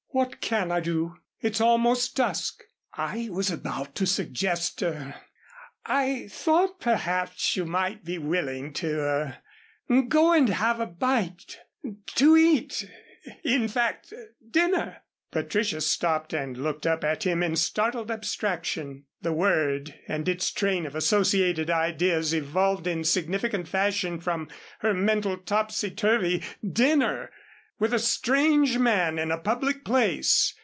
"What 0.13 0.41
can 0.41 0.73
I 0.73 0.81
do? 0.81 1.15
It's 1.39 1.61
almost 1.61 2.17
dusk." 2.17 2.63
"I 2.93 3.29
was 3.31 3.49
about 3.49 3.95
to 3.95 4.05
suggest 4.05 4.83
er 4.83 5.15
I 5.85 6.27
thought 6.27 6.81
perhaps 6.81 7.55
you 7.55 7.63
might 7.63 8.03
be 8.03 8.17
willing 8.17 8.73
to 8.73 8.99
er 8.99 9.37
go 10.09 10.33
and 10.33 10.49
have 10.49 10.81
a 10.81 10.85
bite 10.85 11.59
to 12.15 12.35
eat 12.35 12.89
in 13.45 13.69
fact, 13.69 14.13
dinner." 14.49 14.97
Patricia 15.31 15.79
stopped 15.79 16.33
and 16.33 16.57
looked 16.57 16.85
up 16.85 17.05
at 17.05 17.23
him 17.23 17.41
in 17.41 17.55
startled 17.55 18.11
abstraction. 18.11 19.05
The 19.21 19.31
word 19.31 19.95
and 20.09 20.27
its 20.27 20.51
train 20.51 20.85
of 20.85 20.93
associated 20.93 21.69
ideas 21.69 22.33
evolved 22.35 22.85
in 22.85 23.05
significant 23.05 23.69
fashion 23.69 24.19
from 24.19 24.49
her 24.79 24.93
mental 24.93 25.37
topsy 25.37 25.89
turvy. 25.89 26.43
Dinner! 26.69 27.31
With 27.79 27.95
a 27.95 27.97
strange 27.99 28.77
man 28.77 29.17
in 29.17 29.31
a 29.31 29.39
public 29.39 29.83
place! 29.83 30.53